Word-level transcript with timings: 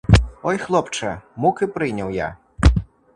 Ой, 0.47 0.57
хлопче, 0.57 1.21
муки 1.35 1.67
прийняв 1.67 2.11
я! 2.11 2.37